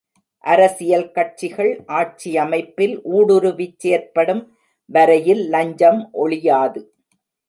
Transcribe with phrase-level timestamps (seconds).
[0.43, 4.41] அரசியல் கட்சிகள், ஆட்சியமைப்பில் ஊடுருவிச் செயற்படும்
[4.89, 6.81] வரையில் லஞ்சம் ஒழியாது.